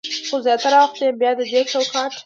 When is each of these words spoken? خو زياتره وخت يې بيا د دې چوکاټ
خو 0.27 0.35
زياتره 0.45 0.77
وخت 0.83 0.97
يې 1.01 1.09
بيا 1.19 1.31
د 1.37 1.41
دې 1.51 1.61
چوکاټ 1.71 2.11